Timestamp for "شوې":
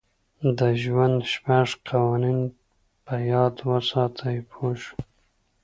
4.83-4.99